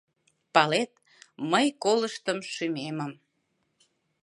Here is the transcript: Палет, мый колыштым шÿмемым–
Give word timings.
Палет, 0.53 0.91
мый 1.51 1.67
колыштым 1.83 2.39
шÿмемым– 2.53 3.11